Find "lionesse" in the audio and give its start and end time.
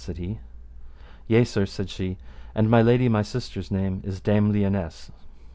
4.51-5.11